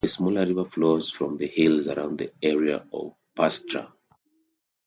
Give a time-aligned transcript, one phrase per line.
[0.03, 3.93] The small river flows from the hills around the area of Pastra.